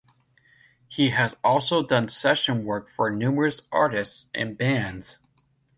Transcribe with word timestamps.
He 0.87 1.09
has 1.11 1.35
also 1.43 1.83
done 1.85 2.09
session 2.09 2.65
work 2.65 2.89
for 2.89 3.11
numerous 3.11 3.61
artists 3.71 4.31
and 4.33 4.57
bands. 4.57 5.19